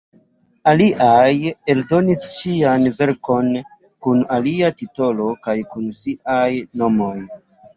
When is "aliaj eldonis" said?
0.69-2.23